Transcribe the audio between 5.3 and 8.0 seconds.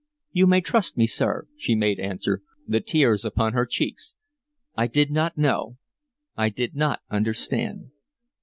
know, I did not understand....